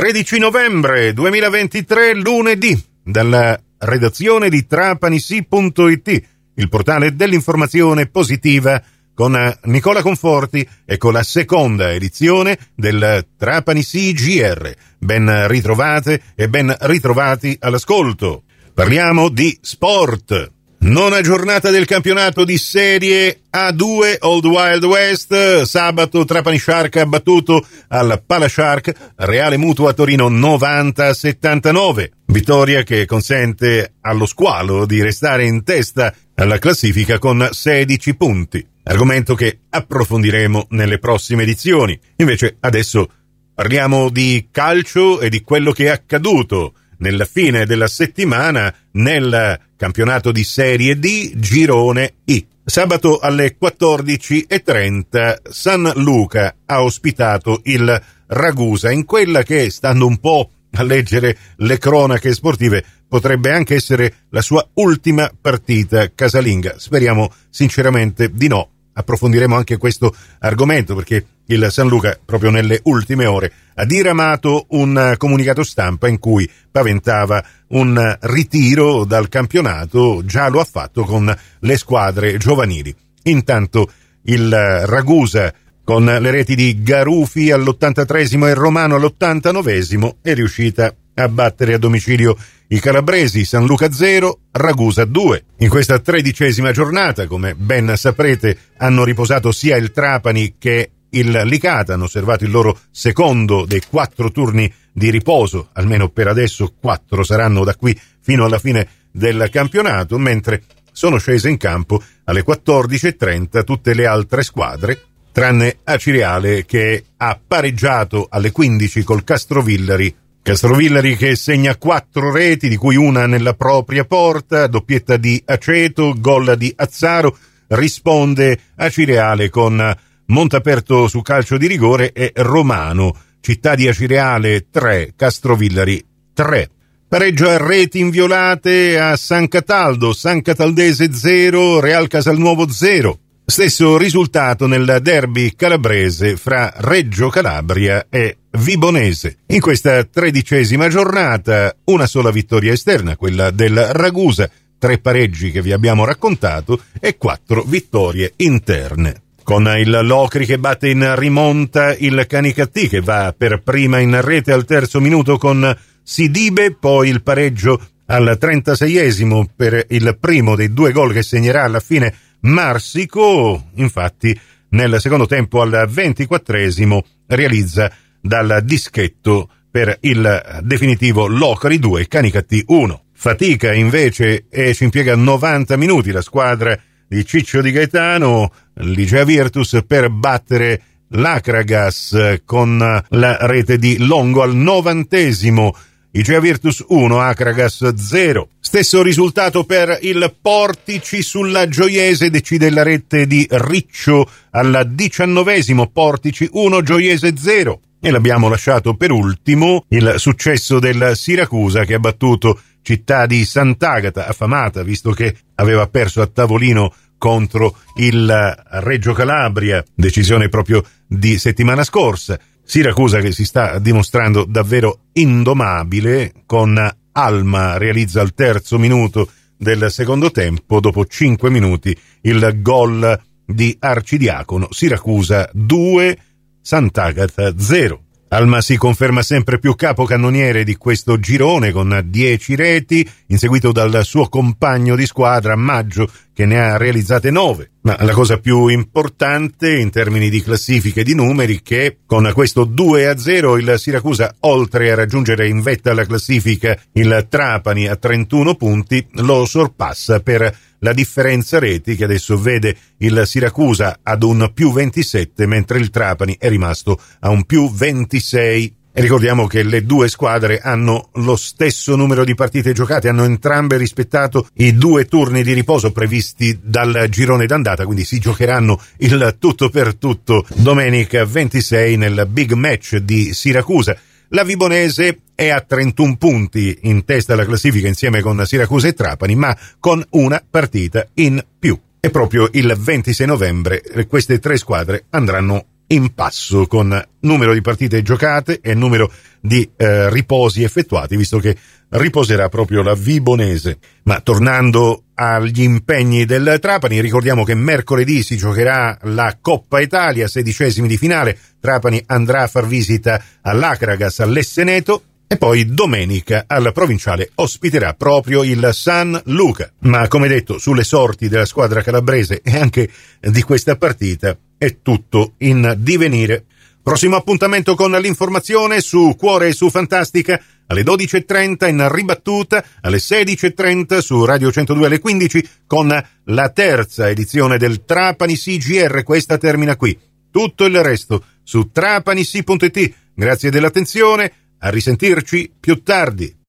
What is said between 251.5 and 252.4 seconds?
è che con